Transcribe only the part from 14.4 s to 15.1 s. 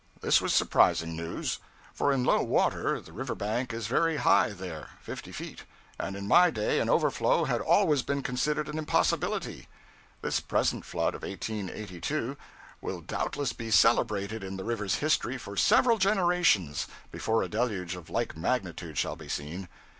in the river's